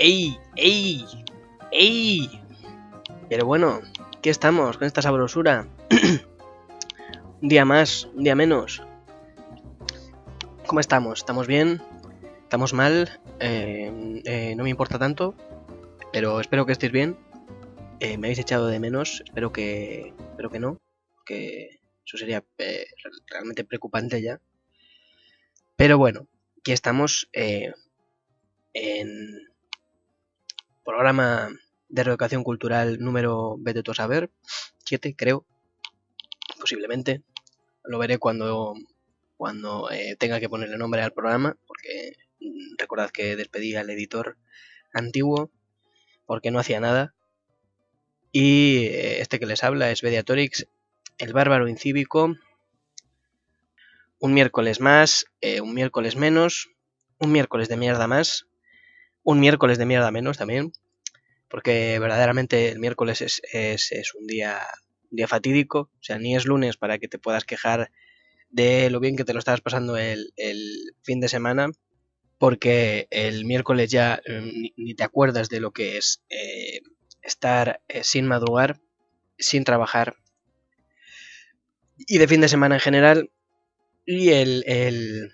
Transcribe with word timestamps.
¡Ey! 0.00 0.38
¡Ey! 0.54 1.04
¡Ey! 1.72 2.40
Pero 3.28 3.46
bueno, 3.46 3.80
¿qué 4.22 4.30
estamos 4.30 4.78
con 4.78 4.86
esta 4.86 5.02
sabrosura? 5.02 5.66
un 7.42 7.48
día 7.48 7.64
más, 7.64 8.04
un 8.14 8.22
día 8.22 8.36
menos. 8.36 8.80
¿Cómo 10.68 10.78
estamos? 10.78 11.18
¿Estamos 11.18 11.48
bien? 11.48 11.82
¿Estamos 12.44 12.74
mal? 12.74 13.20
Eh, 13.40 14.22
eh, 14.24 14.54
no 14.54 14.62
me 14.62 14.70
importa 14.70 15.00
tanto, 15.00 15.34
pero 16.12 16.40
espero 16.40 16.64
que 16.64 16.72
estéis 16.72 16.92
bien. 16.92 17.18
Eh, 17.98 18.18
me 18.18 18.28
habéis 18.28 18.38
echado 18.38 18.68
de 18.68 18.78
menos, 18.78 19.22
espero 19.24 19.50
que, 19.50 20.14
espero 20.30 20.48
que 20.48 20.60
no, 20.60 20.80
que 21.26 21.80
eso 22.06 22.16
sería 22.16 22.44
realmente 23.26 23.64
preocupante 23.64 24.22
ya. 24.22 24.40
Pero 25.74 25.98
bueno, 25.98 26.28
aquí 26.56 26.70
estamos 26.70 27.28
en 27.32 27.74
programa 30.88 31.50
de 31.90 32.02
reeducación 32.02 32.42
cultural 32.42 32.98
número, 32.98 33.56
vete 33.58 33.82
tú 33.82 33.90
a 33.90 33.94
saber, 33.94 34.30
7 34.86 35.14
creo, 35.14 35.44
posiblemente. 36.58 37.22
Lo 37.84 37.98
veré 37.98 38.16
cuando, 38.16 38.74
cuando 39.36 39.90
eh, 39.90 40.16
tenga 40.18 40.40
que 40.40 40.48
ponerle 40.48 40.78
nombre 40.78 41.02
al 41.02 41.12
programa, 41.12 41.58
porque 41.66 42.16
mm, 42.40 42.78
recordad 42.78 43.10
que 43.10 43.36
despedí 43.36 43.76
al 43.76 43.90
editor 43.90 44.38
antiguo 44.94 45.50
porque 46.24 46.50
no 46.50 46.58
hacía 46.58 46.80
nada. 46.80 47.14
Y 48.32 48.86
eh, 48.86 49.20
este 49.20 49.38
que 49.38 49.46
les 49.46 49.64
habla 49.64 49.90
es 49.90 50.02
Mediatorix, 50.02 50.68
el 51.18 51.34
bárbaro 51.34 51.68
incívico. 51.68 52.34
Un 54.20 54.32
miércoles 54.32 54.80
más, 54.80 55.26
eh, 55.42 55.60
un 55.60 55.74
miércoles 55.74 56.16
menos, 56.16 56.70
un 57.18 57.30
miércoles 57.30 57.68
de 57.68 57.76
mierda 57.76 58.06
más, 58.06 58.47
un 59.22 59.40
miércoles 59.40 59.78
de 59.78 59.86
mierda 59.86 60.10
menos 60.10 60.38
también 60.38 60.72
porque 61.48 61.98
verdaderamente 61.98 62.68
el 62.68 62.78
miércoles 62.78 63.22
es, 63.22 64.14
un, 64.14 64.26
día, 64.26 64.60
día 65.10 65.26
fatídico, 65.26 65.90
o 65.92 66.02
sea, 66.02 66.18
ni 66.18 66.36
es 66.36 66.44
lunes 66.44 66.76
para 66.76 66.98
que 66.98 67.08
te 67.08 67.18
puedas 67.18 67.44
quejar 67.44 67.90
de 68.50 68.90
lo 68.90 69.00
bien 69.00 69.16
que 69.16 69.24
te 69.24 69.32
lo 69.32 69.38
estabas 69.38 69.60
pasando 69.60 69.96
el, 69.96 70.32
fin 71.02 71.20
de 71.20 71.28
semana, 71.28 71.70
porque 72.38 73.08
el 73.10 73.44
miércoles 73.44 73.90
ya 73.90 74.20
mm, 74.26 74.68
ni, 74.76 74.94
te 74.94 75.04
acuerdas 75.04 75.48
de 75.48 75.60
lo 75.60 75.72
que 75.72 75.98
es 75.98 76.22
eh, 76.28 76.80
estar 77.22 77.80
eh, 77.88 78.04
sin 78.04 78.26
madrugar, 78.26 78.80
sin 79.38 79.64
trabajar, 79.64 80.16
y 81.96 82.18
de 82.18 82.28
fin 82.28 82.40
de 82.40 82.48
semana 82.48 82.76
en 82.76 82.80
general, 82.80 83.30
y 84.06 84.30
el, 84.30 85.32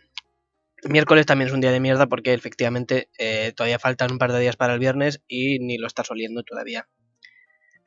miércoles 0.88 1.26
también 1.26 1.48
es 1.48 1.54
un 1.54 1.60
día 1.60 1.70
de 1.70 1.80
mierda 1.80 2.06
porque 2.06 2.34
efectivamente 2.34 3.08
eh, 3.18 3.52
todavía 3.56 3.78
faltan 3.78 4.12
un 4.12 4.18
par 4.18 4.32
de 4.32 4.40
días 4.40 4.56
para 4.56 4.74
el 4.74 4.80
viernes 4.80 5.22
y 5.28 5.58
ni 5.60 5.78
lo 5.78 5.86
estás 5.86 6.10
oliendo 6.10 6.42
todavía. 6.42 6.88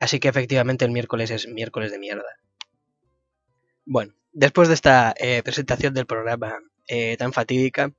Así 0.00 0.20
que 0.20 0.28
efectivamente 0.28 0.84
el 0.84 0.90
miércoles 0.90 1.30
es 1.30 1.48
miércoles 1.48 1.90
de 1.90 1.98
mierda. 1.98 2.38
Bueno, 3.84 4.14
después 4.32 4.68
de 4.68 4.74
esta 4.74 5.14
eh, 5.18 5.42
presentación 5.42 5.94
del 5.94 6.06
programa 6.06 6.58
eh, 6.86 7.16
tan 7.16 7.32
fatídica, 7.32 7.92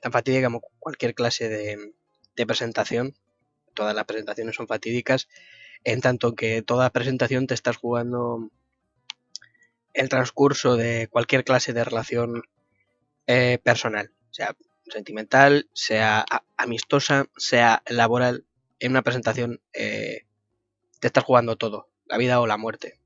tan 0.00 0.12
fatídica 0.12 0.46
como 0.46 0.60
cualquier 0.80 1.14
clase 1.14 1.48
de, 1.48 1.92
de 2.34 2.46
presentación, 2.46 3.14
todas 3.74 3.94
las 3.94 4.04
presentaciones 4.04 4.56
son 4.56 4.66
fatídicas, 4.66 5.28
en 5.84 6.00
tanto 6.00 6.34
que 6.34 6.62
toda 6.62 6.90
presentación 6.90 7.46
te 7.46 7.54
estás 7.54 7.76
jugando 7.76 8.50
el 9.94 10.08
transcurso 10.08 10.76
de 10.76 11.08
cualquier 11.08 11.44
clase 11.44 11.72
de 11.72 11.84
relación 11.84 12.42
eh, 13.26 13.58
personal, 13.62 14.12
sea 14.30 14.56
sentimental, 14.88 15.68
sea 15.72 16.24
amistosa, 16.56 17.26
sea 17.36 17.82
laboral. 17.88 18.46
En 18.78 18.92
una 18.92 19.02
presentación 19.02 19.60
eh, 19.72 20.26
te 21.00 21.08
estás 21.08 21.24
jugando 21.24 21.56
todo, 21.56 21.90
la 22.04 22.18
vida 22.18 22.40
o 22.40 22.46
la 22.46 22.56
muerte. 22.56 23.00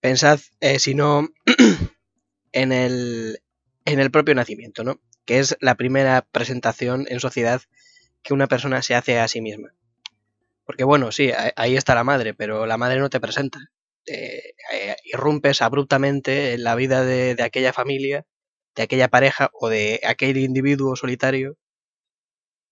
Pensad, 0.00 0.40
eh, 0.60 0.78
si 0.78 0.94
no, 0.94 1.26
en 2.52 2.72
el, 2.72 3.42
en 3.86 3.98
el 3.98 4.10
propio 4.10 4.34
nacimiento, 4.34 4.84
¿no? 4.84 5.00
Que 5.24 5.38
es 5.38 5.56
la 5.60 5.76
primera 5.76 6.20
presentación 6.30 7.06
en 7.08 7.20
sociedad 7.20 7.62
que 8.22 8.34
una 8.34 8.46
persona 8.46 8.82
se 8.82 8.94
hace 8.94 9.18
a 9.18 9.28
sí 9.28 9.40
misma. 9.40 9.74
Porque 10.64 10.84
bueno, 10.84 11.12
sí, 11.12 11.30
ahí 11.54 11.76
está 11.76 11.94
la 11.94 12.04
madre, 12.04 12.34
pero 12.34 12.66
la 12.66 12.76
madre 12.76 12.98
no 12.98 13.08
te 13.08 13.20
presenta. 13.20 13.58
irrumpes 15.04 15.62
abruptamente 15.62 16.52
en 16.52 16.62
la 16.64 16.74
vida 16.74 17.04
de 17.04 17.42
aquella 17.42 17.72
familia 17.72 18.26
de 18.76 18.82
aquella 18.82 19.08
pareja 19.08 19.50
o 19.54 19.68
de 19.68 20.00
aquel 20.04 20.36
individuo 20.36 20.94
solitario 20.96 21.56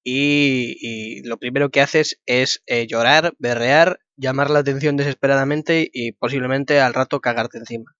y, 0.04 1.22
lo 1.26 1.38
primero 1.38 1.70
que 1.70 1.80
haces 1.80 2.20
es 2.26 2.62
eh, 2.66 2.86
llorar, 2.86 3.34
berrear, 3.38 4.00
llamar 4.16 4.50
la 4.50 4.60
atención 4.60 4.96
desesperadamente 4.96 5.90
y 5.92 6.12
posiblemente 6.12 6.80
al 6.80 6.94
rato 6.94 7.20
cagarte 7.20 7.58
encima. 7.58 7.96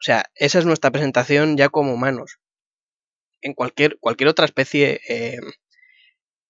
O 0.00 0.02
sea, 0.02 0.24
esa 0.34 0.58
es 0.58 0.66
nuestra 0.66 0.90
presentación 0.90 1.56
ya 1.56 1.68
como 1.68 1.92
humanos. 1.92 2.38
En 3.42 3.54
cualquier, 3.54 3.98
cualquier 4.00 4.28
otra 4.28 4.46
especie 4.46 5.00
eh, 5.08 5.38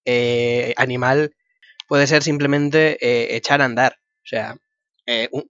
eh, 0.05 0.73
animal 0.77 1.35
puede 1.89 2.07
ser 2.07 2.23
simplemente 2.23 3.37
echar 3.37 3.61
a 3.63 3.67
andar. 3.67 3.99
O 4.25 4.29
sea, 4.29 4.57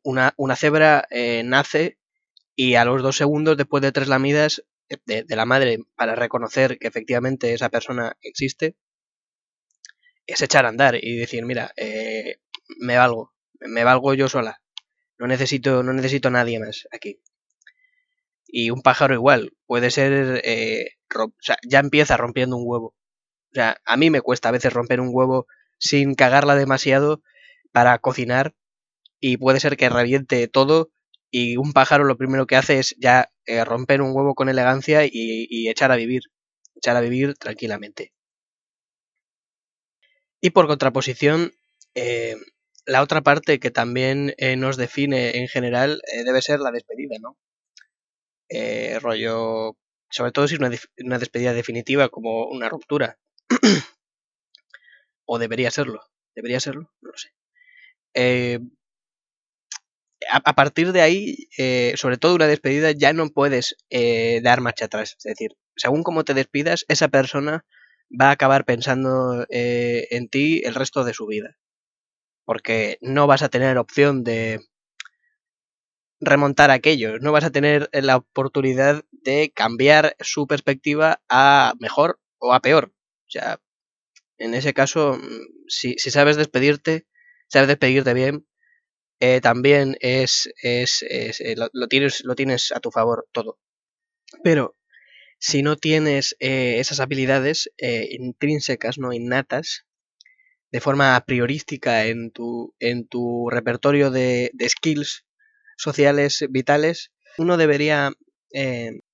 una, 0.02 0.34
una, 0.36 0.56
cebra 0.56 1.06
nace 1.44 1.98
y 2.54 2.74
a 2.74 2.84
los 2.84 3.02
dos 3.02 3.16
segundos, 3.16 3.56
después 3.56 3.82
de 3.82 3.92
tres 3.92 4.08
lamidas, 4.08 4.62
de, 4.88 5.24
la 5.28 5.46
madre 5.46 5.78
para 5.96 6.14
reconocer 6.14 6.78
que 6.78 6.88
efectivamente 6.88 7.52
esa 7.52 7.68
persona 7.68 8.16
existe 8.22 8.76
es 10.26 10.42
echar 10.42 10.66
a 10.66 10.68
andar 10.68 10.96
y 11.00 11.16
decir, 11.16 11.44
mira, 11.44 11.72
eh, 11.76 12.40
me 12.80 12.96
valgo, 12.96 13.32
me 13.60 13.84
valgo 13.84 14.14
yo 14.14 14.28
sola, 14.28 14.60
no 15.18 15.26
necesito, 15.26 15.82
no 15.82 15.92
necesito 15.92 16.30
nadie 16.30 16.58
más 16.58 16.88
aquí. 16.90 17.20
Y 18.46 18.70
un 18.70 18.82
pájaro 18.82 19.14
igual, 19.14 19.52
puede 19.66 19.90
ser, 19.90 20.40
eh, 20.44 20.96
o 21.16 21.32
sea, 21.40 21.56
ya 21.68 21.78
empieza 21.80 22.16
rompiendo 22.16 22.56
un 22.56 22.64
huevo. 22.66 22.94
O 23.52 23.54
sea, 23.54 23.80
a 23.84 23.96
mí 23.96 24.10
me 24.10 24.20
cuesta 24.20 24.48
a 24.48 24.52
veces 24.52 24.72
romper 24.72 25.00
un 25.00 25.10
huevo 25.12 25.46
sin 25.78 26.14
cagarla 26.14 26.54
demasiado 26.56 27.22
para 27.72 27.98
cocinar 27.98 28.54
y 29.20 29.36
puede 29.36 29.60
ser 29.60 29.76
que 29.76 29.88
reviente 29.88 30.48
todo 30.48 30.90
y 31.38 31.58
un 31.58 31.74
pájaro 31.74 32.04
lo 32.04 32.16
primero 32.16 32.46
que 32.46 32.56
hace 32.56 32.78
es 32.78 32.96
ya 32.98 33.30
eh, 33.44 33.62
romper 33.62 34.00
un 34.00 34.16
huevo 34.16 34.34
con 34.34 34.48
elegancia 34.48 35.04
y, 35.04 35.68
echar 35.68 35.92
a 35.92 35.96
vivir, 35.96 36.22
echar 36.74 36.96
a 36.96 37.02
vivir 37.02 37.34
tranquilamente. 37.34 38.14
Y 40.40 40.48
por 40.48 40.66
contraposición, 40.66 41.52
eh, 41.94 42.36
la 42.86 43.02
otra 43.02 43.20
parte 43.20 43.60
que 43.60 43.70
también 43.70 44.32
eh, 44.38 44.56
nos 44.56 44.78
define 44.78 45.36
en 45.36 45.48
general 45.48 46.00
debe 46.24 46.40
ser 46.40 46.60
la 46.60 46.70
despedida, 46.70 47.16
¿no? 47.20 47.36
rollo, 49.00 49.76
sobre 50.08 50.32
todo 50.32 50.48
si 50.48 50.54
es 50.54 50.60
una, 50.60 50.70
una 51.04 51.18
despedida 51.18 51.52
definitiva 51.52 52.08
como 52.08 52.46
una 52.46 52.70
ruptura. 52.70 53.18
o 55.26 55.38
debería 55.38 55.70
serlo, 55.70 56.00
debería 56.34 56.60
serlo, 56.60 56.94
no 57.02 57.10
lo 57.10 57.18
sé 57.18 57.34
a, 60.30 60.52
partir 60.54 60.92
de 60.92 61.02
ahí, 61.02 61.48
eh, 61.58 61.94
sobre 61.96 62.16
todo 62.16 62.34
una 62.34 62.46
despedida, 62.46 62.92
ya 62.92 63.12
no 63.12 63.28
puedes 63.30 63.76
eh, 63.90 64.40
dar 64.42 64.60
marcha 64.60 64.86
atrás. 64.86 65.16
Es 65.18 65.24
decir, 65.24 65.56
según 65.76 66.02
cómo 66.02 66.24
te 66.24 66.34
despidas, 66.34 66.84
esa 66.88 67.08
persona 67.08 67.64
va 68.08 68.28
a 68.28 68.32
acabar 68.32 68.64
pensando 68.64 69.46
eh, 69.50 70.08
en 70.10 70.28
ti 70.28 70.62
el 70.64 70.74
resto 70.74 71.04
de 71.04 71.14
su 71.14 71.26
vida. 71.26 71.56
Porque 72.44 72.98
no 73.00 73.26
vas 73.26 73.42
a 73.42 73.48
tener 73.48 73.78
opción 73.78 74.24
de 74.24 74.60
remontar 76.20 76.70
aquello, 76.70 77.18
no 77.18 77.32
vas 77.32 77.44
a 77.44 77.50
tener 77.50 77.90
la 77.92 78.16
oportunidad 78.16 79.04
de 79.10 79.52
cambiar 79.54 80.16
su 80.20 80.46
perspectiva 80.46 81.20
a 81.28 81.74
mejor 81.78 82.20
o 82.38 82.54
a 82.54 82.60
peor. 82.60 82.92
O 83.26 83.30
sea, 83.30 83.60
en 84.38 84.54
ese 84.54 84.74
caso, 84.74 85.18
mm, 85.18 85.66
si, 85.68 85.94
si 85.98 86.10
sabes 86.10 86.36
despedirte, 86.36 87.06
sabes 87.48 87.68
despedirte 87.68 88.14
bien, 88.14 88.46
eh, 89.18 89.40
también 89.40 89.96
es, 90.00 90.50
es, 90.62 91.02
eh, 91.02 91.54
lo, 91.72 91.88
tienes, 91.88 92.24
lo 92.24 92.34
tienes 92.34 92.72
a 92.72 92.80
tu 92.80 92.90
favor 92.90 93.26
todo. 93.32 93.58
Pero 94.42 94.76
si 95.38 95.62
no 95.62 95.76
tienes 95.76 96.36
eh, 96.38 96.78
esas 96.78 97.00
habilidades 97.00 97.70
intrínsecas, 97.78 98.98
no 98.98 99.12
innatas, 99.12 99.86
de 100.72 100.80
forma 100.80 101.18
priorística 101.26 102.06
en 102.06 102.30
tu, 102.30 102.74
en 102.80 103.06
tu 103.06 103.48
repertorio 103.50 104.10
de, 104.10 104.50
de 104.52 104.68
skills 104.68 105.24
sociales 105.76 106.44
vitales, 106.50 107.12
uno 107.38 107.56
debería 107.56 108.12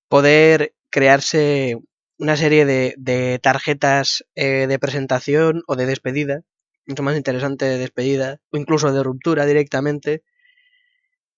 poder 0.09 0.75
crearse 0.91 1.77
una 2.19 2.37
serie 2.37 2.65
de, 2.65 2.95
de 2.97 3.39
tarjetas 3.41 4.25
de 4.35 4.79
presentación 4.81 5.63
o 5.67 5.77
de 5.77 5.87
despedida 5.87 6.43
mucho 6.87 7.03
más 7.03 7.17
interesante 7.17 7.65
de 7.65 7.79
despedida 7.79 8.41
o 8.51 8.57
incluso 8.57 8.93
de 8.93 9.03
ruptura 9.03 9.47
directamente 9.47 10.23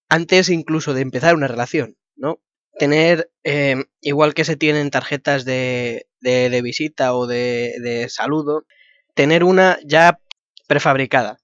antes 0.09 0.49
incluso 0.49 0.95
de 0.95 1.03
empezar 1.03 1.35
una 1.35 1.49
relación, 1.49 1.97
¿no? 2.17 2.41
Tener, 2.79 3.31
em, 3.45 3.85
igual 4.01 4.35
que 4.35 4.45
se 4.45 4.57
tienen 4.57 4.91
tarjetas 4.91 5.45
de, 5.45 6.07
de, 6.21 6.63
visita 6.63 7.15
o 7.15 7.27
de, 7.27 7.75
de, 7.81 8.09
saludo, 8.09 8.67
tener 9.15 9.45
una 9.45 9.79
ya 9.85 10.19
prefabricada. 10.67 11.39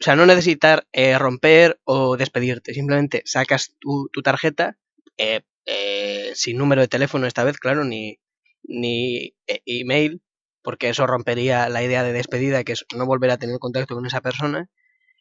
O 0.00 0.04
sea, 0.04 0.16
no 0.16 0.26
necesitar 0.26 0.86
eh, 0.92 1.18
romper 1.18 1.80
o 1.84 2.16
despedirte. 2.16 2.74
Simplemente 2.74 3.22
sacas 3.24 3.74
tu, 3.78 4.08
tarjeta, 4.22 4.76
eh, 5.16 5.42
eh, 5.64 6.32
sin 6.34 6.58
número 6.58 6.82
de 6.82 6.88
teléfono 6.88 7.26
esta 7.26 7.44
vez, 7.44 7.58
claro, 7.58 7.84
ni, 7.84 8.18
ni 8.64 9.34
email, 9.64 10.20
porque 10.66 10.88
eso 10.88 11.06
rompería 11.06 11.68
la 11.68 11.84
idea 11.84 12.02
de 12.02 12.12
despedida, 12.12 12.64
que 12.64 12.72
es 12.72 12.86
no 12.92 13.06
volver 13.06 13.30
a 13.30 13.38
tener 13.38 13.60
contacto 13.60 13.94
con 13.94 14.04
esa 14.04 14.20
persona, 14.20 14.68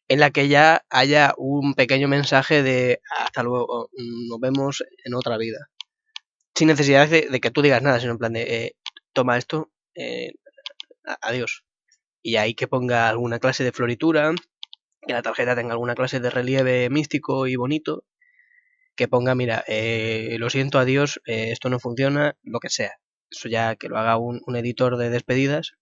en 0.07 0.19
la 0.19 0.31
que 0.31 0.47
ya 0.47 0.83
haya 0.89 1.36
un 1.38 1.75
pequeño 1.75 2.07
mensaje 2.07 2.63
de 2.63 3.00
hasta 3.15 3.44
luego, 3.44 3.92
nos 3.94 4.39
vemos 4.39 4.83
en 5.03 5.13
otra 5.13 5.38
vida. 5.38 5.69
Sin 6.56 6.69
necesidad 6.69 7.07
de, 7.07 7.39
que 7.39 7.51
tú 7.51 7.62
digas 7.62 7.83
nada, 7.83 8.00
sino 8.00 8.13
en 8.13 8.18
plan 8.18 8.33
de 8.33 8.75
toma 9.13 9.38
esto, 9.38 9.69
adiós. 11.21 11.63
Y 12.24 12.38
ahí 12.38 12.56
que 12.56 12.68
ponga 12.68 13.07
alguna 13.07 13.38
clase 13.38 13.63
de 13.63 13.71
floritura, 13.71 14.33
que 15.06 15.13
la 15.13 15.21
tarjeta 15.21 15.56
tenga 15.56 15.74
alguna 15.74 15.94
clase 15.94 16.19
de 16.19 16.31
relieve 16.31 16.89
místico 16.89 17.45
y 17.45 17.56
bonito, 17.56 18.03
que 18.95 19.07
ponga, 19.07 19.36
mira, 19.36 19.63
eh, 19.68 20.38
lo 20.39 20.50
siento, 20.50 20.80
adiós, 20.80 21.21
eh, 21.27 21.51
esto 21.51 21.69
no 21.69 21.80
funciona, 21.80 22.36
lo 22.41 22.59
que 22.59 22.69
sea. 22.69 22.94
Eso 23.30 23.50
ya 23.50 23.75
que 23.75 23.89
lo 23.89 23.98
haga 23.98 24.18
un, 24.18 24.42
editor 24.56 24.98
de 24.98 25.10
despedidas, 25.10 25.74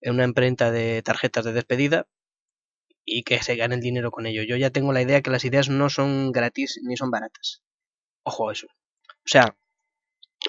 en 0.00 0.14
una 0.14 0.24
imprenta 0.24 0.70
de 0.70 1.02
tarjetas 1.02 1.44
de 1.44 1.52
despedida, 1.52 2.08
y 3.04 3.22
que 3.24 3.42
se 3.42 3.56
gane 3.56 3.74
el 3.74 3.80
dinero 3.80 4.10
con 4.10 4.26
ello. 4.26 4.42
Yo 4.42 4.56
ya 4.56 4.70
tengo 4.70 4.92
la 4.92 5.02
idea 5.02 5.22
que 5.22 5.30
las 5.30 5.44
ideas 5.44 5.68
no 5.68 5.90
son 5.90 6.32
gratis 6.32 6.80
ni 6.82 6.96
son 6.96 7.10
baratas. 7.10 7.62
Ojo 8.22 8.50
eso. 8.52 8.66
O 8.66 9.28
sea, 9.28 9.56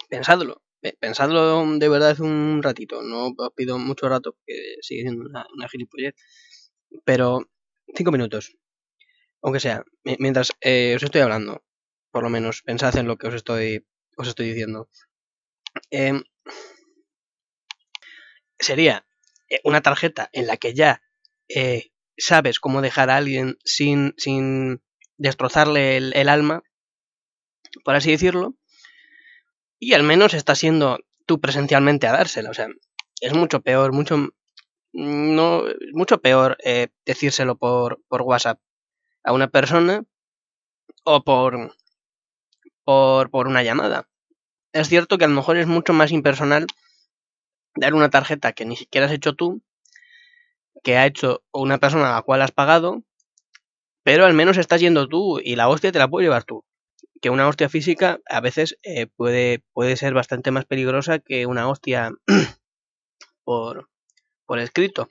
pensadlo. 0.10 0.62
Pensadlo 1.00 1.66
de 1.78 1.90
verdad 1.90 2.20
un 2.22 2.62
ratito. 2.64 3.02
No 3.04 3.28
os 3.38 3.54
pido 3.56 3.78
mucho 3.78 4.10
rato 4.10 4.34
porque 4.34 4.76
sigue 4.82 5.02
siendo 5.02 5.26
una, 5.26 5.46
una. 5.56 5.68
Pero 7.06 7.50
cinco 7.96 8.12
minutos. 8.12 8.56
Aunque 9.42 9.60
sea, 9.60 9.84
mientras 10.04 10.52
eh, 10.62 10.94
os 10.96 11.04
estoy 11.04 11.22
hablando, 11.22 11.64
por 12.12 12.24
lo 12.24 12.30
menos 12.30 12.62
pensad 12.62 12.96
en 12.98 13.08
lo 13.08 13.18
que 13.18 13.28
os 13.28 13.34
estoy, 13.34 13.86
os 14.18 14.28
estoy 14.28 14.48
diciendo. 14.50 14.90
Em, 15.90 16.24
sería 18.60 19.06
eh, 19.50 19.60
una 19.64 19.82
tarjeta 19.82 20.30
en 20.34 20.48
la 20.48 20.58
que 20.58 20.74
ya 20.74 21.02
eh, 21.50 21.92
sabes 22.18 22.60
cómo 22.60 22.82
dejar 22.82 23.10
a 23.10 23.18
alguien 23.18 23.58
sin, 23.66 24.14
sin 24.18 24.82
destrozarle 25.18 25.98
el, 25.98 26.30
alma, 26.30 26.64
por 27.84 27.96
así 27.96 28.12
decirlo, 28.12 28.56
y 29.80 29.94
al 29.94 30.04
menos 30.04 30.34
está 30.34 30.56
siendo 30.56 31.00
tú 31.26 31.42
presencialmente 31.42 32.08
a 32.08 32.12
dársela. 32.12 32.50
O 32.52 32.54
sea, 32.54 32.68
es 33.20 33.34
mucho 33.34 33.62
peor, 33.62 33.94
mucho 33.94 34.30
no 34.94 35.64
mucho 35.94 36.22
peor 36.22 36.58
eh, 36.64 36.90
decírselo 37.06 37.58
por, 37.58 38.02
por 38.08 38.24
WhatsApp 38.24 38.60
a 39.24 39.34
una 39.34 39.48
persona 39.48 40.04
o 41.06 41.24
por, 41.24 41.76
por, 42.84 43.30
por 43.32 43.48
una 43.48 43.64
llamada. 43.64 44.08
Es 44.74 44.88
cierto 44.88 45.18
que 45.18 45.26
a 45.26 45.28
lo 45.28 45.36
mejor 45.36 45.58
es 45.58 45.68
mucho 45.68 45.92
más 45.94 46.12
impersonal 46.12 46.66
dar 47.76 47.94
una 47.94 48.10
tarjeta 48.10 48.54
que 48.54 48.66
ni 48.66 48.76
siquiera 48.76 49.08
has 49.08 49.14
hecho 49.14 49.34
tú, 49.34 49.62
que 50.84 50.98
ha 50.98 51.06
hecho 51.06 51.44
una 51.52 51.78
persona 51.78 52.10
a 52.10 52.16
la 52.16 52.22
cual 52.22 52.42
has 52.42 52.52
pagado, 52.52 53.04
pero 54.04 54.26
al 54.26 54.34
menos 54.34 54.58
estás 54.58 54.82
yendo 54.82 55.08
tú 55.08 55.40
y 55.40 55.56
la 55.56 55.68
hostia 55.68 55.92
te 55.92 56.00
la 56.00 56.08
puedes 56.08 56.26
llevar 56.26 56.44
tú. 56.44 56.64
Que 57.22 57.30
una 57.30 57.48
hostia 57.48 57.70
física 57.70 58.20
a 58.28 58.40
veces 58.40 58.80
eh, 58.82 59.08
puede, 59.08 59.62
puede 59.74 59.96
ser 59.96 60.14
bastante 60.14 60.52
más 60.52 60.66
peligrosa 60.66 61.20
que 61.20 61.46
una 61.46 61.70
hostia 61.70 62.12
por, 63.44 63.90
por 64.46 64.60
escrito. 64.60 65.10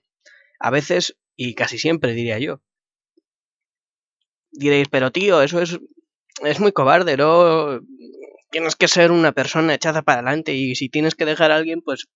A 0.59 0.71
veces, 0.71 1.17
y 1.37 1.55
casi 1.55 1.79
siempre 1.79 2.15
diría 2.15 2.39
yo. 2.39 2.61
Diréis, 4.51 4.89
pero 4.89 5.13
tío, 5.13 5.43
eso 5.43 5.61
es, 5.61 5.79
es 6.43 6.61
muy 6.61 6.73
cobarde, 6.73 7.17
¿no? 7.17 7.81
Tienes 8.51 8.77
que 8.77 8.89
ser 8.89 9.13
una 9.13 9.33
persona 9.33 9.75
echada 9.75 10.03
para 10.03 10.21
adelante 10.21 10.55
y 10.55 10.75
si 10.75 10.89
tienes 10.89 11.15
que 11.15 11.25
dejar 11.25 11.53
a 11.53 11.57
alguien, 11.57 11.83
pues, 11.83 12.09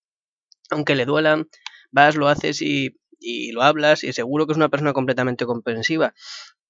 aunque 0.69 0.95
le 0.95 1.05
duela, 1.05 1.45
vas, 1.91 2.15
lo 2.15 2.27
haces 2.27 2.61
y, 2.61 2.95
lo 3.53 3.63
hablas 3.63 4.03
y 4.03 4.13
seguro 4.13 4.45
que 4.45 4.51
es 4.51 4.57
una 4.57 4.69
persona 4.69 4.93
completamente 4.93 5.45
comprensiva. 5.45 6.13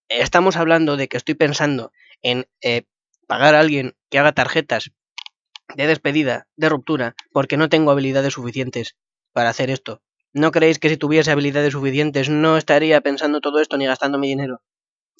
Estamos 0.08 0.56
hablando 0.56 0.98
de 0.98 1.08
que 1.08 1.18
estoy 1.18 1.34
pensando 1.34 1.92
en 2.22 2.48
eh, 2.62 2.84
pagar 3.28 3.56
a 3.56 3.60
alguien 3.60 3.96
que 4.10 4.20
haga 4.20 4.34
tarjetas 4.34 4.92
de 5.76 5.88
despedida, 5.88 6.48
de 6.56 6.70
ruptura, 6.70 7.16
porque 7.32 7.58
no 7.58 7.70
tengo 7.70 7.92
habilidades 7.92 8.34
suficientes 8.34 8.96
para 9.34 9.50
hacer 9.50 9.72
esto. 9.72 10.02
¿No 10.32 10.52
creéis 10.52 10.80
que 10.80 10.90
si 10.90 10.98
tuviese 10.98 11.32
habilidades 11.32 11.74
suficientes 11.74 12.30
no 12.30 12.58
estaría 12.58 13.02
pensando 13.02 13.42
todo 13.42 13.60
esto 13.60 13.78
ni 13.78 13.86
gastando 13.86 14.20
mi 14.20 14.28
dinero? 14.28 14.62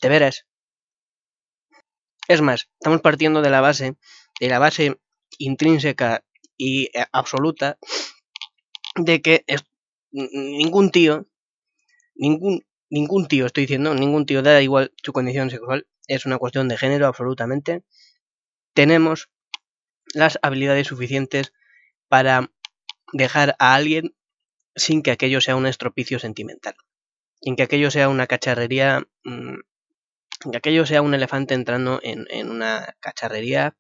¿De 0.02 0.10
veras? 0.10 0.46
Es 2.28 2.42
más, 2.42 2.70
estamos 2.80 3.02
partiendo 3.02 3.42
de 3.42 3.50
la 3.50 3.62
base, 3.62 3.96
de 4.40 4.50
la 4.50 4.60
base 4.60 5.00
intrínseca 5.38 6.24
y 6.58 6.86
eh, 6.98 7.06
absoluta 7.12 7.78
de 8.96 9.22
que 9.22 9.46
ningún 10.12 10.92
tío, 10.92 11.28
ningún, 12.16 12.66
ningún 12.90 13.28
tío, 13.28 13.46
estoy 13.46 13.64
diciendo, 13.64 13.94
ningún 13.94 14.26
tío, 14.26 14.42
da 14.42 14.62
igual 14.62 14.94
su 15.04 15.12
condición 15.12 15.50
sexual, 15.50 15.88
es 16.08 16.26
una 16.26 16.38
cuestión 16.38 16.68
de 16.68 16.78
género 16.78 17.08
absolutamente, 17.08 17.84
tenemos 18.74 19.30
las 20.14 20.40
habilidades 20.42 20.88
suficientes 20.88 21.54
para 22.08 22.52
dejar 23.12 23.56
a 23.60 23.76
alguien 23.76 24.16
sin 24.76 25.02
que 25.02 25.12
aquello 25.12 25.42
sea 25.42 25.56
un 25.56 25.66
estropicio 25.66 26.20
sentimental, 26.20 26.76
sin 27.42 27.56
que 27.56 27.64
aquello 27.64 27.92
sea 27.92 28.10
una 28.10 28.28
cacharrería, 28.28 29.06
mm, 29.24 29.60
que 30.52 30.58
aquello 30.58 30.86
sea 30.86 31.02
un 31.02 31.14
elefante 31.14 31.54
entrando 31.54 32.00
en, 32.04 32.50
una 32.50 32.96
cacharrería 33.00 33.76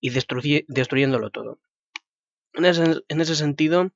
y 0.00 0.10
destruyéndolo 0.10 1.30
todo. 1.30 1.60
En 2.52 2.64
ese, 2.64 3.34
sentido, 3.34 3.90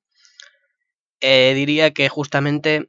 eh, 1.21 1.53
diría 1.55 1.93
que 1.93 2.09
justamente 2.09 2.88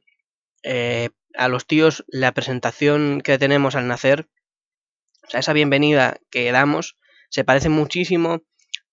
eh, 0.62 1.10
a 1.34 1.48
los 1.48 1.66
tíos 1.66 2.04
la 2.08 2.32
presentación 2.32 3.20
que 3.20 3.38
tenemos 3.38 3.76
al 3.76 3.86
nacer, 3.86 4.28
o 5.26 5.30
sea, 5.30 5.40
esa 5.40 5.52
bienvenida 5.52 6.18
que 6.30 6.50
damos, 6.50 6.96
se 7.28 7.44
parece 7.44 7.68
muchísimo 7.68 8.42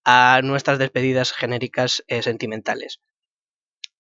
a 0.04 0.42
nuestras 0.44 0.78
despedidas 0.78 1.34
genéricas 1.34 2.04
eh, 2.08 2.22
sentimentales. 2.22 3.02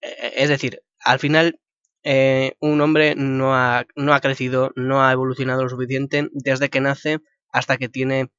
Es 0.02 0.50
decir, 0.50 0.84
al 1.00 1.18
final 1.18 1.60
eh, 2.10 2.56
un 2.62 2.80
hombre 2.80 3.16
no 3.18 3.54
ha, 3.54 3.86
no 3.98 4.14
ha, 4.14 4.22
crecido, 4.22 4.72
no 4.78 5.04
ha 5.04 5.12
evolucionado 5.12 5.64
lo 5.64 5.68
suficiente 5.68 6.30
desde 6.32 6.70
que 6.70 6.80
nace 6.80 7.20
hasta 7.52 7.76
que 7.76 7.90
tiene 7.90 8.32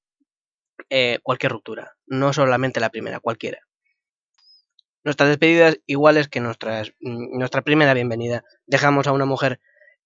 eh, 0.88 1.18
cualquier 1.22 1.52
ruptura. 1.52 1.94
No 2.06 2.32
solamente 2.32 2.80
la 2.80 2.88
primera, 2.88 3.20
cualquiera. 3.20 3.58
Nuestras 5.04 5.28
despedidas 5.28 5.80
iguales 5.84 6.28
que 6.28 6.40
nuestras, 6.40 6.94
mm, 7.00 7.38
nuestra 7.38 7.60
primera 7.60 7.92
bienvenida. 7.92 8.42
Dejamos 8.64 9.06
a 9.06 9.12
una 9.12 9.26
mujer 9.26 9.60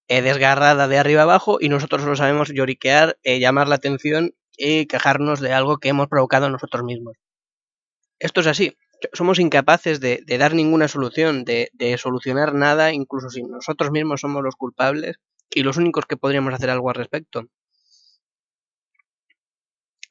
desgarrada 0.09 0.89
de 0.89 0.97
arriba 0.97 1.21
abajo 1.21 1.59
y 1.61 1.69
nosotros 1.69 2.01
solo 2.01 2.17
sabemos 2.17 2.49
lloriquear, 2.49 3.17
llamar 3.23 3.69
la 3.69 3.75
atención 3.75 4.35
y 4.57 4.87
quejarnos 4.87 5.39
de 5.39 5.53
algo 5.53 5.77
que 5.77 5.87
hemos 5.87 6.09
provocado 6.09 6.49
nosotros 6.49 6.83
mismos. 6.83 7.15
Esto 8.19 8.41
es 8.41 8.47
así 8.47 8.75
somos 9.11 9.39
incapaces 9.39 9.99
de, 9.99 10.23
dar 10.39 10.53
ninguna 10.53 10.87
solución, 10.87 11.43
de, 11.43 11.69
solucionar 11.97 12.53
nada, 12.53 12.93
incluso 12.93 13.29
si 13.29 13.43
nosotros 13.43 13.91
mismos 13.91 14.21
somos 14.21 14.43
los 14.43 14.55
culpables 14.55 15.17
y 15.49 15.63
los 15.63 15.77
únicos 15.77 16.05
que 16.05 16.17
podríamos 16.17 16.53
hacer 16.53 16.69
algo 16.69 16.89
al 16.89 16.95
respecto. 16.95 17.47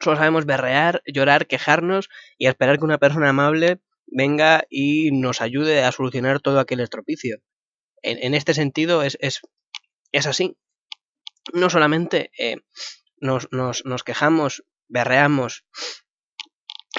Solo 0.01 0.17
sabemos 0.17 0.47
berrear, 0.47 1.03
llorar, 1.07 1.47
quejarnos 1.47 2.09
y 2.37 2.49
esperar 2.49 2.79
que 2.79 2.85
una 2.85 2.99
persona 2.99 3.29
amable 3.29 3.81
venga 4.07 4.65
y 4.69 5.11
nos 5.13 5.41
ayude 5.41 5.85
a 5.85 5.93
solucionar 5.93 6.41
todo 6.41 6.59
aquel 6.59 6.81
estropicio. 6.81 7.39
En, 8.03 8.35
este 8.35 8.53
sentido 8.53 9.05
es, 9.05 9.19
así. 10.27 10.57
No 11.53 11.71
solamente 11.71 12.33
eh, 12.37 12.57
nos, 13.21 13.49
nos 13.53 14.03
quejamos, 14.03 14.65
berreamos 14.89 15.65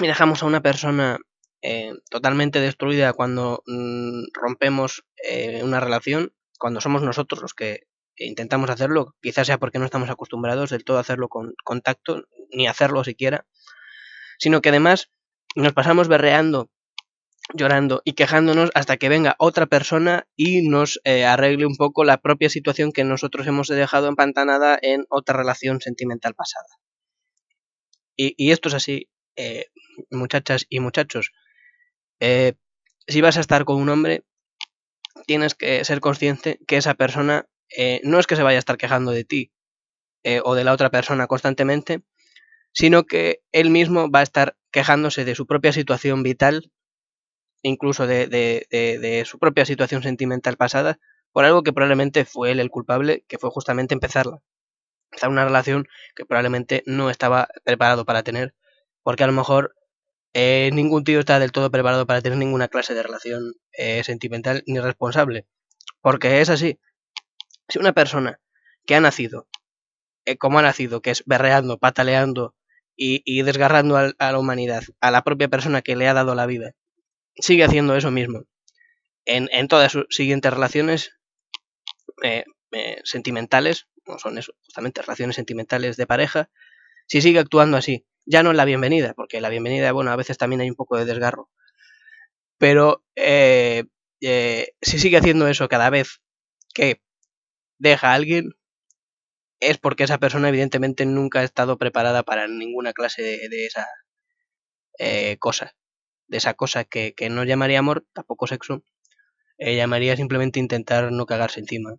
y 0.00 0.06
dejamos 0.06 0.42
a 0.42 0.46
una 0.46 0.62
persona 0.62 1.18
eh, 1.66 1.94
totalmente 2.10 2.60
destruida 2.60 3.14
cuando 3.14 3.62
mm, 3.66 4.24
rompemos 4.34 5.06
eh, 5.26 5.62
una 5.62 5.80
relación, 5.80 6.34
cuando 6.58 6.82
somos 6.82 7.00
nosotros 7.00 7.40
los 7.40 7.54
que 7.54 7.86
intentamos 8.18 8.68
hacerlo, 8.68 9.16
quizás 9.22 9.46
sea 9.46 9.56
porque 9.56 9.78
no 9.78 9.86
estamos 9.86 10.10
acostumbrados 10.10 10.68
del 10.68 10.84
todo 10.84 10.98
a 10.98 11.00
hacerlo 11.00 11.30
con 11.30 11.54
contacto, 11.64 12.24
ni 12.52 12.66
hacerlo 12.66 13.02
siquiera, 13.02 13.46
sino 14.38 14.60
que 14.60 14.68
además 14.68 15.10
nos 15.56 15.72
pasamos 15.72 16.06
berreando, 16.06 16.70
llorando 17.54 18.02
y 18.04 18.12
quejándonos 18.12 18.70
hasta 18.74 18.98
que 18.98 19.08
venga 19.08 19.34
otra 19.38 19.64
persona 19.64 20.28
y 20.36 20.68
nos 20.68 21.00
eh, 21.04 21.24
arregle 21.24 21.64
un 21.64 21.76
poco 21.76 22.04
la 22.04 22.18
propia 22.18 22.50
situación 22.50 22.92
que 22.92 23.04
nosotros 23.04 23.46
hemos 23.46 23.68
dejado 23.68 24.08
empantanada 24.08 24.78
en 24.82 25.06
otra 25.08 25.38
relación 25.38 25.80
sentimental 25.80 26.34
pasada. 26.34 26.66
Y, 28.16 28.52
esto 28.52 28.68
es 28.68 28.74
así, 28.74 29.08
muchachas 30.10 30.66
y 30.68 30.80
muchachos. 30.80 31.32
Eh, 32.26 32.54
si 33.06 33.20
vas 33.20 33.36
a 33.36 33.40
estar 33.40 33.66
con 33.66 33.76
un 33.76 33.90
hombre, 33.90 34.24
tienes 35.26 35.54
que 35.54 35.84
ser 35.84 36.00
consciente 36.00 36.58
que 36.66 36.78
esa 36.78 36.94
persona 36.94 37.46
eh, 37.76 38.00
no 38.02 38.18
es 38.18 38.26
que 38.26 38.34
se 38.34 38.42
vaya 38.42 38.56
a 38.56 38.60
estar 38.60 38.78
quejando 38.78 39.10
de 39.10 39.24
ti 39.24 39.52
eh, 40.22 40.40
o 40.42 40.54
de 40.54 40.64
la 40.64 40.72
otra 40.72 40.88
persona 40.88 41.26
constantemente, 41.26 42.02
sino 42.72 43.04
que 43.04 43.42
él 43.52 43.68
mismo 43.68 44.10
va 44.10 44.20
a 44.20 44.22
estar 44.22 44.56
quejándose 44.70 45.26
de 45.26 45.34
su 45.34 45.46
propia 45.46 45.74
situación 45.74 46.22
vital, 46.22 46.72
incluso 47.60 48.06
de, 48.06 48.26
de, 48.26 49.24
su 49.26 49.38
propia 49.38 49.66
situación 49.66 50.02
sentimental 50.02 50.56
pasada, 50.56 50.98
por 51.30 51.44
algo 51.44 51.62
que 51.62 51.74
probablemente 51.74 52.24
fue 52.24 52.52
él 52.52 52.58
el 52.58 52.70
culpable, 52.70 53.26
que 53.28 53.36
fue 53.36 53.50
justamente 53.50 53.92
empezarla. 53.92 54.40
Empezar 55.10 55.28
una 55.28 55.44
relación 55.44 55.86
que 56.16 56.24
probablemente 56.24 56.82
no 56.86 57.10
estaba 57.10 57.48
preparado 57.64 58.06
para 58.06 58.22
tener, 58.22 58.54
porque 59.02 59.24
a 59.24 59.26
lo 59.26 59.34
mejor 59.34 59.74
eh, 60.34 60.70
ningún 60.72 61.04
tío 61.04 61.20
está 61.20 61.38
del 61.38 61.52
todo 61.52 61.70
preparado 61.70 62.06
para 62.06 62.20
tener 62.20 62.36
ninguna 62.36 62.66
clase 62.66 62.92
de 62.92 63.04
relación 63.04 63.54
eh, 63.72 64.02
sentimental 64.02 64.64
ni 64.66 64.80
responsable. 64.80 65.46
Porque 66.00 66.40
es 66.40 66.50
así. 66.50 66.80
Si 67.68 67.78
una 67.78 67.92
persona 67.92 68.40
que 68.84 68.96
ha 68.96 69.00
nacido, 69.00 69.48
eh, 70.24 70.36
como 70.36 70.58
ha 70.58 70.62
nacido, 70.62 71.02
que 71.02 71.10
es 71.10 71.22
berreando, 71.24 71.78
pataleando 71.78 72.56
y, 72.96 73.42
desgarrando 73.42 73.96
a, 73.96 74.12
la 74.18 74.38
humanidad, 74.38 74.82
a 75.00 75.10
la 75.10 75.22
propia 75.22 75.48
persona 75.48 75.82
que 75.82 75.96
le 75.96 76.08
ha 76.08 76.14
dado 76.14 76.34
la 76.34 76.46
vida, 76.46 76.74
sigue 77.36 77.64
haciendo 77.64 77.96
eso 77.96 78.10
mismo 78.10 78.44
en, 79.24 79.48
en 79.52 79.68
todas 79.68 79.92
sus 79.92 80.06
siguientes 80.10 80.52
relaciones 80.52 81.10
sentimentales, 83.02 83.88
o 84.06 84.18
son 84.18 84.38
eso, 84.38 84.52
justamente 84.64 85.02
relaciones 85.02 85.36
sentimentales 85.36 85.96
de 85.96 86.06
pareja, 86.06 86.50
si 87.08 87.20
sigue 87.20 87.40
actuando 87.40 87.76
así, 87.76 88.06
ya 88.26 88.42
no 88.42 88.50
en 88.50 88.56
la 88.56 88.64
bienvenida, 88.64 89.14
porque 89.14 89.40
la 89.40 89.48
bienvenida, 89.50 89.92
bueno, 89.92 90.10
a 90.10 90.16
veces 90.16 90.38
también 90.38 90.60
hay 90.60 90.70
un 90.70 90.76
poco 90.76 90.96
de 90.96 91.04
desgarro, 91.04 91.50
pero 92.58 93.04
eh, 93.16 93.84
eh, 94.20 94.74
si 94.80 94.98
sigue 94.98 95.18
haciendo 95.18 95.48
eso 95.48 95.68
cada 95.68 95.90
vez 95.90 96.20
que 96.74 97.02
deja 97.78 98.12
a 98.12 98.14
alguien, 98.14 98.52
es 99.60 99.78
porque 99.78 100.04
esa 100.04 100.18
persona 100.18 100.48
evidentemente 100.48 101.06
nunca 101.06 101.40
ha 101.40 101.44
estado 101.44 101.78
preparada 101.78 102.22
para 102.22 102.48
ninguna 102.48 102.92
clase 102.92 103.22
de, 103.22 103.66
esa 103.66 103.86
eh, 104.98 105.36
cosa, 105.38 105.74
de 106.28 106.38
esa 106.38 106.54
cosa 106.54 106.84
que, 106.84 107.14
no 107.30 107.44
llamaría 107.44 107.78
amor, 107.78 108.06
tampoco 108.12 108.46
sexo, 108.46 108.82
llamaría 109.58 110.16
simplemente 110.16 110.60
intentar 110.60 111.12
no 111.12 111.26
cagarse 111.26 111.60
encima, 111.60 111.96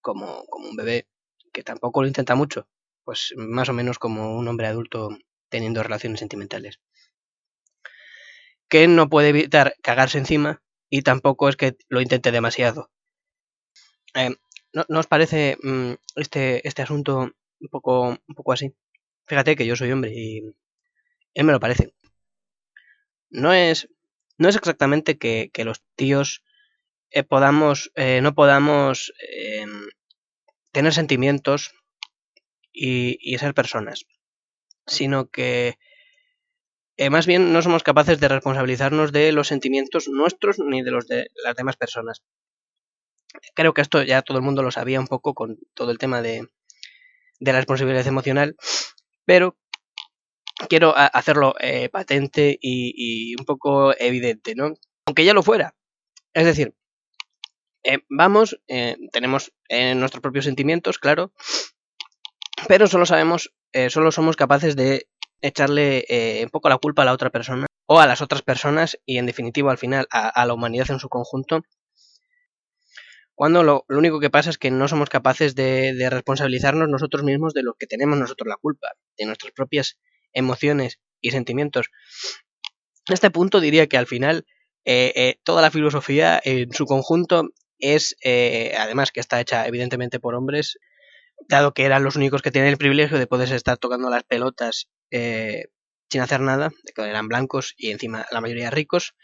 como, 0.00 0.44
como 0.46 0.68
un 0.68 0.76
bebé, 0.76 1.08
que 1.52 1.62
tampoco 1.62 2.02
lo 2.02 2.08
intenta 2.08 2.34
mucho, 2.34 2.68
pues 3.04 3.34
más 3.36 3.68
o 3.68 3.72
menos 3.72 3.98
como 3.98 4.36
un 4.36 4.48
hombre 4.48 4.66
adulto 4.66 5.10
teniendo 5.48 5.82
relaciones 5.82 6.20
sentimentales. 6.20 6.80
Que 8.68 8.88
no 8.88 9.08
puede 9.08 9.28
evitar 9.28 9.74
cagarse 9.82 10.18
encima 10.18 10.62
y 10.88 11.02
tampoco 11.02 11.48
es 11.48 11.56
que 11.56 11.76
lo 11.88 12.00
intente 12.00 12.32
demasiado. 12.32 12.90
Eh, 14.14 14.34
¿no, 14.72 14.98
os 14.98 15.06
parece 15.06 15.58
mm, 15.62 15.92
este, 16.16 16.66
este 16.66 16.82
asunto 16.82 17.30
un 17.60 17.68
poco, 17.70 18.08
un 18.08 18.34
poco 18.34 18.52
así? 18.52 18.74
Fíjate 19.26 19.56
que 19.56 19.66
yo 19.66 19.76
soy 19.76 19.92
hombre 19.92 20.12
y 20.14 20.42
él 21.34 21.44
me 21.44 21.52
lo 21.52 21.60
parece. 21.60 21.94
No 23.30 23.52
es, 23.52 23.88
no 24.38 24.48
es 24.48 24.56
exactamente 24.56 25.18
que, 25.18 25.50
los 25.64 25.82
tíos 25.96 26.42
eh, 27.10 27.22
podamos, 27.22 27.90
eh, 27.94 28.20
no 28.22 28.34
podamos 28.34 29.12
tener 30.72 30.92
sentimientos 30.92 31.72
y, 32.72 33.36
ser 33.38 33.54
personas, 33.54 34.06
sino 34.86 35.28
que 35.28 35.78
eh, 36.96 37.10
más 37.10 37.26
bien 37.26 37.52
no 37.52 37.62
somos 37.62 37.82
capaces 37.82 38.20
de 38.20 38.28
responsabilizarnos 38.28 39.12
de 39.12 39.32
los 39.32 39.48
sentimientos 39.48 40.08
nuestros 40.08 40.58
ni 40.58 40.82
de 40.82 40.90
los 40.90 41.06
de 41.06 41.28
las 41.42 41.56
demás 41.56 41.76
personas. 41.76 42.22
Creo 43.54 43.74
que 43.74 43.80
esto 43.80 44.02
ya 44.02 44.22
todo 44.22 44.38
el 44.38 44.44
mundo 44.44 44.62
lo 44.62 44.70
sabía 44.70 45.00
un 45.00 45.06
poco 45.06 45.34
con 45.34 45.58
todo 45.74 45.90
el 45.90 45.98
tema 45.98 46.22
de, 46.22 46.48
de 47.40 47.52
la 47.52 47.58
responsabilidad 47.58 48.06
emocional, 48.06 48.56
pero 49.24 49.56
quiero 50.68 50.94
hacerlo 50.96 51.54
eh, 51.60 51.88
patente 51.88 52.58
y, 52.60 53.34
un 53.38 53.44
poco 53.44 53.94
evidente, 53.98 54.54
¿no? 54.54 54.74
Aunque 55.06 55.24
ya 55.24 55.34
lo 55.34 55.42
fuera. 55.42 55.74
Es 56.34 56.44
decir, 56.44 56.74
eh, 57.84 57.98
vamos, 58.08 58.60
tenemos 59.12 59.52
nuestros 59.70 60.20
propios 60.20 60.44
sentimientos, 60.44 60.98
claro, 60.98 61.32
pero 62.68 62.86
solo 62.86 63.06
sabemos, 63.06 63.52
eh, 63.72 63.90
solo 63.90 64.12
somos 64.12 64.36
capaces 64.36 64.76
de 64.76 65.08
echarle 65.40 66.04
eh, 66.08 66.44
un 66.44 66.50
poco 66.50 66.68
la 66.68 66.78
culpa 66.78 67.02
a 67.02 67.04
la 67.04 67.12
otra 67.12 67.30
persona 67.30 67.66
o 67.86 68.00
a 68.00 68.06
las 68.06 68.22
otras 68.22 68.42
personas 68.42 68.98
y 69.04 69.18
en 69.18 69.26
definitiva 69.26 69.72
al 69.72 69.78
final 69.78 70.06
a, 70.10 70.46
la 70.46 70.54
humanidad 70.54 70.90
en 70.90 71.00
su 71.00 71.08
conjunto. 71.08 71.62
Cuando 73.34 73.64
lo, 73.64 73.84
único 73.88 74.20
que 74.20 74.30
pasa 74.30 74.50
es 74.50 74.58
que 74.58 74.70
no 74.70 74.86
somos 74.86 75.08
capaces 75.08 75.54
de, 75.54 76.08
responsabilizarnos 76.10 76.88
nosotros 76.88 77.24
mismos 77.24 77.54
de 77.54 77.62
lo 77.62 77.74
que 77.74 77.86
tenemos 77.86 78.18
nosotros 78.18 78.46
la 78.46 78.56
culpa, 78.56 78.88
de 79.18 79.26
nuestras 79.26 79.52
propias 79.52 79.98
emociones 80.32 81.00
y 81.20 81.32
sentimientos. 81.32 81.90
En 83.08 83.14
este 83.14 83.30
punto 83.30 83.60
diría 83.60 83.88
que 83.88 83.96
al 83.96 84.06
final 84.06 84.46
eh, 84.84 85.40
toda 85.42 85.60
la 85.60 85.70
filosofía 85.70 86.40
en 86.44 86.72
su 86.72 86.86
conjunto 86.86 87.48
es, 87.78 88.16
además 88.78 89.10
que 89.10 89.20
está 89.20 89.40
hecha 89.40 89.66
evidentemente 89.66 90.20
por 90.20 90.36
hombres, 90.36 90.78
dado 91.48 91.74
que 91.74 91.84
eran 91.84 92.04
los 92.04 92.16
únicos 92.16 92.42
que 92.42 92.50
tenían 92.50 92.70
el 92.70 92.78
privilegio 92.78 93.18
de 93.18 93.26
poder 93.26 93.52
estar 93.52 93.78
tocando 93.78 94.10
las 94.10 94.24
pelotas 94.24 94.88
eh, 95.10 95.66
sin 96.10 96.20
hacer 96.20 96.40
nada, 96.40 96.70
que 96.94 97.02
eran 97.02 97.28
blancos 97.28 97.74
y 97.76 97.90
encima 97.90 98.26
la 98.30 98.40
mayoría 98.40 98.70
ricos, 98.70 99.14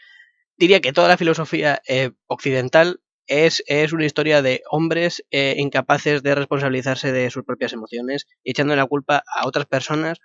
diría 0.57 0.81
que 0.81 0.93
toda 0.93 1.07
la 1.07 1.17
filosofía 1.17 1.81
eh, 1.87 2.11
occidental 2.27 3.01
es, 3.27 3.63
es, 3.67 3.93
una 3.93 4.05
historia 4.05 4.41
de 4.41 4.63
hombres 4.71 5.23
eh, 5.29 5.55
incapaces 5.57 6.23
de 6.23 6.33
responsabilizarse 6.33 7.11
de 7.11 7.29
sus 7.29 7.43
propias 7.43 7.73
emociones 7.73 8.27
echando 8.43 8.75
la 8.75 8.87
culpa 8.87 9.23
a 9.27 9.47
otras 9.47 9.67
personas. 9.67 10.19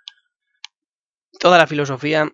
Toda 1.39 1.59
la 1.59 1.67
filosofía 1.67 2.31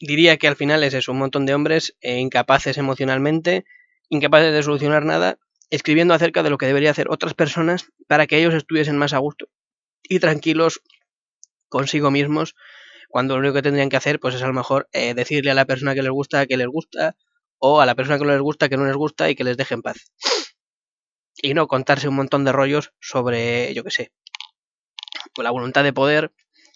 diría 0.00 0.38
que 0.38 0.48
al 0.48 0.56
final 0.56 0.82
es 0.82 0.94
eso, 0.94 1.12
un 1.12 1.18
montón 1.18 1.46
de 1.46 1.54
hombres 1.54 1.96
incapaces 2.00 2.78
emocionalmente, 2.78 3.64
incapaces 4.08 4.52
de 4.52 4.62
solucionar 4.62 5.04
nada 5.04 5.38
escribiendo 5.70 6.14
acerca 6.14 6.42
de 6.42 6.50
lo 6.50 6.58
que 6.58 6.66
debería 6.66 6.90
hacer 6.90 7.08
otras 7.10 7.34
personas 7.34 7.86
para 8.06 8.26
que 8.26 8.38
ellos 8.38 8.54
estuviesen 8.54 8.96
más 8.96 9.12
a 9.12 9.18
gusto 9.18 9.46
y 10.02 10.20
tranquilos 10.20 10.80
consigo 11.68 12.10
mismos, 12.10 12.54
cuando 13.08 13.34
lo 13.34 13.40
único 13.40 13.54
que 13.54 13.62
tendrían 13.62 13.88
que 13.88 13.96
hacer 13.96 14.20
pues 14.20 14.34
es 14.34 14.42
a 14.42 14.46
lo 14.46 14.54
mejor 14.54 14.88
eh, 14.92 15.14
decirle 15.14 15.50
a 15.50 15.54
la 15.54 15.66
persona 15.66 15.94
que 15.94 16.02
les 16.02 16.10
gusta 16.10 16.46
que 16.46 16.56
les 16.56 16.66
gusta 16.66 17.16
o 17.58 17.80
a 17.80 17.86
la 17.86 17.94
persona 17.94 18.18
que 18.18 18.24
no 18.24 18.32
les 18.32 18.40
gusta 18.40 18.68
que 18.68 18.76
no 18.76 18.86
les 18.86 18.96
gusta 18.96 19.28
y 19.28 19.34
que 19.34 19.44
les 19.44 19.56
deje 19.56 19.74
en 19.74 19.82
paz. 19.82 20.12
Y 21.40 21.54
no 21.54 21.68
contarse 21.68 22.08
un 22.08 22.16
montón 22.16 22.44
de 22.44 22.52
rollos 22.52 22.92
sobre, 23.00 23.72
yo 23.74 23.84
qué 23.84 23.90
sé, 23.90 24.12
con 25.34 25.44
la 25.44 25.50
voluntad 25.50 25.84
de 25.84 25.92
poder, 25.92 26.32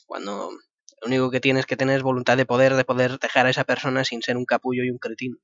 cuando 0.07 0.51
lo 0.51 1.07
único 1.07 1.31
que 1.31 1.41
tienes 1.41 1.67
que 1.67 1.77
tener 1.77 1.97
es 1.97 2.03
voluntad 2.03 2.37
de 2.37 2.47
poder, 2.47 2.75
de 2.75 2.85
poder 2.85 3.19
dejar 3.19 3.47
a 3.47 3.51
esa 3.51 3.65
persona 3.65 4.05
sin 4.05 4.23
ser 4.23 4.37
un 4.37 4.45
capullo 4.45 4.85
y 4.85 4.91
un 4.91 4.99
cretino. 4.99 5.39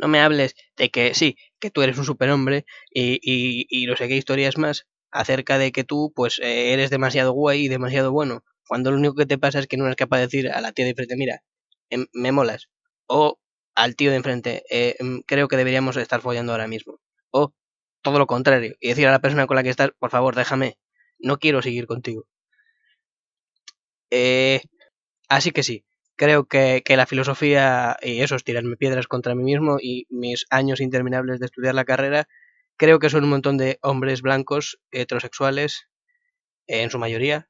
No 0.00 0.08
me 0.08 0.20
hables 0.20 0.54
de 0.76 0.90
que 0.90 1.14
sí, 1.14 1.36
que 1.60 1.70
tú 1.70 1.82
eres 1.82 1.98
un 1.98 2.04
superhombre 2.04 2.64
y, 2.90 3.14
y, 3.22 3.66
y 3.68 3.86
no 3.86 3.96
sé 3.96 4.08
qué 4.08 4.16
historias 4.16 4.58
más 4.58 4.86
acerca 5.12 5.58
de 5.58 5.72
que 5.72 5.84
tú 5.84 6.12
pues 6.14 6.38
eh, 6.40 6.72
eres 6.72 6.90
demasiado 6.90 7.32
guay 7.32 7.64
y 7.64 7.68
demasiado 7.68 8.12
bueno, 8.12 8.44
cuando 8.68 8.90
lo 8.90 8.96
único 8.98 9.14
que 9.14 9.26
te 9.26 9.38
pasa 9.38 9.58
es 9.60 9.66
que 9.66 9.76
no 9.76 9.84
eres 9.86 9.96
capaz 9.96 10.18
de 10.18 10.22
decir 10.26 10.48
a 10.50 10.60
la 10.60 10.72
tía 10.72 10.84
de 10.84 10.90
enfrente, 10.92 11.16
mira, 11.16 11.42
em, 11.90 12.06
me 12.12 12.32
molas, 12.32 12.68
o 13.06 13.38
al 13.74 13.96
tío 13.96 14.10
de 14.10 14.16
enfrente, 14.18 14.62
eh, 14.70 14.96
em, 15.00 15.22
creo 15.26 15.48
que 15.48 15.56
deberíamos 15.56 15.96
estar 15.96 16.20
follando 16.20 16.52
ahora 16.52 16.68
mismo, 16.68 16.98
o 17.30 17.52
todo 18.02 18.18
lo 18.18 18.26
contrario, 18.26 18.74
y 18.80 18.88
decir 18.88 19.06
a 19.08 19.10
la 19.12 19.20
persona 19.20 19.46
con 19.46 19.56
la 19.56 19.62
que 19.64 19.70
estás, 19.70 19.90
por 19.98 20.10
favor, 20.10 20.34
déjame, 20.36 20.78
no 21.18 21.38
quiero 21.38 21.62
seguir 21.62 21.86
contigo. 21.86 22.26
Eh, 24.10 24.60
así 25.28 25.52
que 25.52 25.62
sí, 25.64 25.84
creo 26.20 26.44
que, 26.44 26.82
la 26.86 27.06
filosofía 27.06 27.96
y 28.02 28.20
eso 28.20 28.36
es 28.36 28.44
tirarme 28.44 28.76
piedras 28.76 29.06
contra 29.06 29.34
mí 29.34 29.42
mismo 29.42 29.78
y 29.80 30.06
mis 30.10 30.44
años 30.50 30.82
interminables 30.82 31.40
de 31.40 31.46
estudiar 31.46 31.74
la 31.74 31.86
carrera, 31.86 32.28
creo 32.76 32.98
que 32.98 33.08
son 33.08 33.24
un 33.24 33.30
montón 33.30 33.56
de 33.56 33.78
hombres 33.80 34.20
blancos 34.20 34.78
heterosexuales, 34.90 35.88
en 36.66 36.90
su 36.90 36.98
mayoría, 36.98 37.48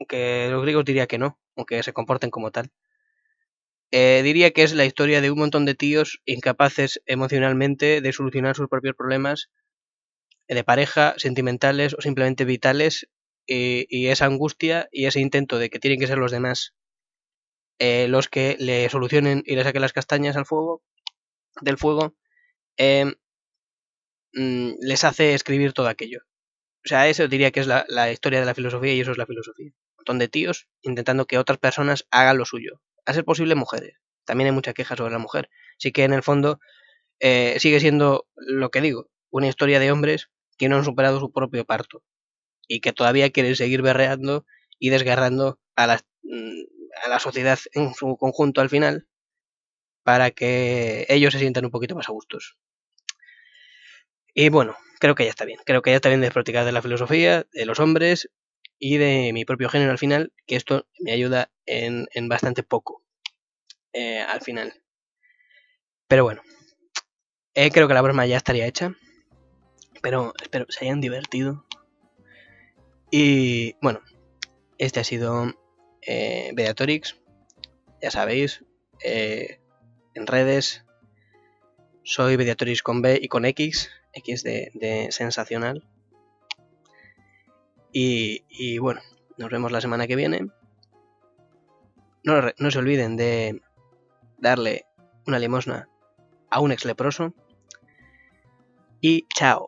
aunque 0.00 0.48
los 0.50 0.62
griegos 0.62 0.84
diría 0.84 1.06
que 1.06 1.18
no, 1.18 1.38
aunque 1.54 1.84
se 1.84 1.92
comporten 1.92 2.30
como 2.30 2.50
tal. 2.50 2.72
Eh, 3.92 4.22
diría 4.24 4.50
que 4.50 4.64
es 4.64 4.74
la 4.74 4.84
historia 4.84 5.20
de 5.20 5.30
un 5.30 5.38
montón 5.38 5.64
de 5.64 5.76
tíos 5.76 6.20
incapaces 6.24 7.00
emocionalmente 7.06 8.00
de 8.00 8.12
solucionar 8.12 8.56
sus 8.56 8.66
propios 8.66 8.96
problemas 8.96 9.48
de 10.48 10.64
pareja, 10.64 11.14
sentimentales 11.18 11.94
o 11.94 12.00
simplemente 12.00 12.44
vitales, 12.44 13.08
y 13.46 14.06
esa 14.08 14.24
angustia 14.24 14.88
y 14.90 15.06
ese 15.06 15.20
intento 15.20 15.58
de 15.58 15.70
que 15.70 15.78
tienen 15.78 16.00
que 16.00 16.08
ser 16.08 16.18
los 16.18 16.32
demás 16.32 16.74
eh, 17.78 18.08
los 18.08 18.28
que 18.28 18.56
le 18.58 18.88
solucionen 18.88 19.42
y 19.46 19.56
le 19.56 19.64
saquen 19.64 19.82
las 19.82 19.92
castañas 19.92 20.36
al 20.36 20.46
fuego, 20.46 20.82
del 21.60 21.78
fuego, 21.78 22.14
em, 22.76 23.14
mm, 24.34 24.72
les 24.80 25.04
hace 25.04 25.34
escribir 25.34 25.72
todo 25.72 25.88
aquello. 25.88 26.20
O 26.84 26.88
sea, 26.88 27.08
eso 27.08 27.28
diría 27.28 27.50
que 27.52 27.60
es 27.60 27.66
la, 27.66 28.12
historia 28.12 28.40
de 28.40 28.46
la 28.46 28.54
filosofía 28.54 28.94
y 28.94 29.00
eso 29.00 29.12
es 29.12 29.18
la 29.18 29.26
filosofía. 29.26 29.66
Un 29.66 29.94
montón 29.98 30.18
de 30.18 30.28
tíos 30.28 30.68
intentando 30.82 31.26
que 31.26 31.38
otras 31.38 31.58
personas 31.58 32.06
hagan 32.10 32.38
lo 32.38 32.44
suyo. 32.44 32.80
A 33.06 33.14
ser 33.14 33.24
posible 33.24 33.54
mujeres. 33.54 33.98
también 34.24 34.46
hay 34.48 34.52
mucha 34.54 34.72
queja 34.74 34.96
sobre 34.96 35.12
la 35.12 35.18
mujer. 35.18 35.50
Sí 35.78 35.92
que 35.92 36.04
en 36.04 36.12
el 36.12 36.22
fondo 36.22 36.60
eh, 37.20 37.56
sigue 37.60 37.80
siendo 37.80 38.26
lo 38.36 38.70
que 38.70 38.80
digo, 38.80 39.10
una 39.30 39.48
historia 39.48 39.80
de 39.80 39.92
hombres 39.92 40.30
que 40.58 40.68
no 40.68 40.76
han 40.76 40.84
superado 40.84 41.20
su 41.20 41.32
propio 41.32 41.64
parto 41.64 42.04
y 42.68 42.80
que 42.80 42.92
todavía 42.92 43.30
quieren 43.30 43.56
seguir 43.56 43.82
berreando 43.82 44.46
y 44.78 44.90
desgarrando 44.90 45.60
a 45.76 45.86
la, 45.86 46.00
mm, 46.22 46.62
a 47.04 47.08
la 47.08 47.18
sociedad 47.18 47.58
en 47.72 47.94
su 47.94 48.16
conjunto 48.16 48.60
al 48.60 48.70
final 48.70 49.06
para 50.02 50.30
que 50.30 51.06
ellos 51.08 51.32
se 51.32 51.38
sientan 51.38 51.64
un 51.64 51.70
poquito 51.70 51.94
más 51.94 52.08
a 52.08 52.12
gustos. 52.12 52.58
Y 54.34 54.48
bueno, 54.48 54.76
creo 54.98 55.14
que 55.14 55.24
ya 55.24 55.30
está 55.30 55.44
bien. 55.44 55.60
Creo 55.64 55.82
que 55.82 55.90
ya 55.90 55.96
está 55.96 56.08
bien 56.08 56.20
de 56.20 56.30
practicar 56.30 56.64
de 56.64 56.72
la 56.72 56.82
filosofía, 56.82 57.46
de 57.52 57.66
los 57.66 57.80
hombres 57.80 58.30
y 58.78 58.96
de 58.96 59.32
mi 59.32 59.44
propio 59.44 59.68
género 59.68 59.92
al 59.92 59.98
final, 59.98 60.32
que 60.46 60.56
esto 60.56 60.86
me 60.98 61.12
ayuda 61.12 61.50
en, 61.66 62.06
bastante 62.28 62.62
poco 62.62 63.02
eh, 63.92 64.20
al 64.20 64.40
final. 64.40 64.72
Pero 66.08 66.24
bueno, 66.24 66.42
eh, 67.54 67.70
creo 67.70 67.88
que 67.88 67.94
la 67.94 68.02
broma 68.02 68.26
ya 68.26 68.38
estaría 68.38 68.66
hecha. 68.66 68.94
Pero 70.02 70.34
espero 70.42 70.66
que 70.66 70.72
se 70.72 70.84
hayan 70.84 71.00
divertido. 71.00 71.66
Y 73.10 73.76
bueno, 73.82 74.00
este 74.78 75.00
ha 75.00 75.04
sido 75.04 75.52
eh. 76.02 76.52
Ya 78.00 78.10
sabéis, 78.10 78.64
eh, 79.04 79.60
en 80.14 80.26
redes 80.26 80.84
soy 82.04 82.36
Beatorix 82.36 82.82
con 82.82 83.02
B 83.02 83.18
y 83.20 83.28
con 83.28 83.44
X. 83.44 83.90
X 84.12 84.42
de, 84.42 85.08
sensacional. 85.10 85.84
Y, 87.92 88.78
bueno, 88.78 89.00
nos 89.36 89.50
vemos 89.50 89.70
la 89.70 89.80
semana 89.80 90.06
que 90.06 90.16
viene. 90.16 90.46
No, 92.24 92.40
no 92.58 92.70
se 92.70 92.78
olviden 92.78 93.16
de 93.16 93.60
darle 94.38 94.86
una 95.26 95.38
limosna 95.38 95.88
a 96.50 96.60
un 96.60 96.72
ex 96.72 96.84
leproso. 96.84 97.34
Y 99.00 99.26
chao. 99.34 99.66